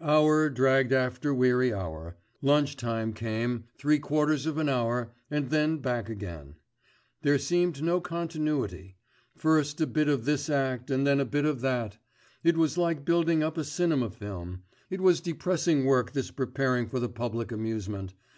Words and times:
Hour 0.00 0.48
dragged 0.48 0.94
after 0.94 1.34
weary 1.34 1.70
hour, 1.70 2.16
lunch 2.40 2.74
time 2.74 3.12
came, 3.12 3.64
three 3.76 3.98
quarters 3.98 4.46
of 4.46 4.56
an 4.56 4.66
hour, 4.70 5.12
and 5.30 5.50
then 5.50 5.76
back 5.76 6.08
again. 6.08 6.54
There 7.20 7.36
seemed 7.38 7.82
no 7.82 8.00
continuity. 8.00 8.96
First 9.36 9.82
a 9.82 9.86
bit 9.86 10.08
of 10.08 10.24
this 10.24 10.48
act 10.48 10.86
then 10.86 11.20
a 11.20 11.26
bit 11.26 11.44
of 11.44 11.60
that: 11.60 11.98
it 12.42 12.56
was 12.56 12.78
like 12.78 13.04
building 13.04 13.42
up 13.42 13.58
a 13.58 13.62
cinema 13.64 14.08
film. 14.08 14.62
It 14.88 15.02
was 15.02 15.20
depressing 15.20 15.84
work 15.84 16.12
this 16.12 16.30
preparing 16.30 16.88
for 16.88 16.98
the 16.98 17.10
public 17.10 17.52
amusement. 17.52 18.14